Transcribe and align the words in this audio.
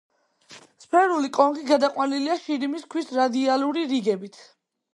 სფერული 0.83 1.29
კონქი 1.35 1.65
გადაყვანილია 1.73 2.39
შირიმის 2.47 2.89
ქვის 2.95 3.15
რადიალური 3.21 3.85
რიგებით. 3.95 4.45